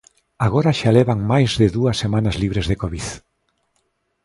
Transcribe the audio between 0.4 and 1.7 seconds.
Agora xa levan máis de